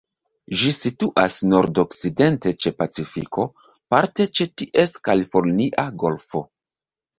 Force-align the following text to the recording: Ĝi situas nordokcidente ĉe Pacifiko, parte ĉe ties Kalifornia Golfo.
Ĝi 0.59 0.69
situas 0.77 1.35
nordokcidente 1.51 2.53
ĉe 2.65 2.73
Pacifiko, 2.79 3.47
parte 3.95 4.29
ĉe 4.41 4.49
ties 4.63 4.97
Kalifornia 5.11 5.89
Golfo. 6.07 6.45